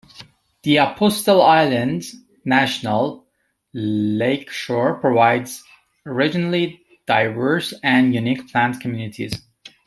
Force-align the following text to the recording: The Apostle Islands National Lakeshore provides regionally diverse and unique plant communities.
The 0.63 0.77
Apostle 0.77 1.43
Islands 1.43 2.15
National 2.43 3.27
Lakeshore 3.71 4.95
provides 4.95 5.63
regionally 6.07 6.79
diverse 7.05 7.75
and 7.83 8.11
unique 8.11 8.51
plant 8.51 8.81
communities. 8.81 9.33